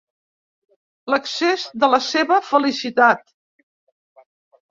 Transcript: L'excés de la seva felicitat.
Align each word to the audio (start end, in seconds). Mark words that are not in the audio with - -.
L'excés 1.13 1.65
de 1.83 1.89
la 1.95 1.99
seva 2.05 2.39
felicitat. 2.47 3.23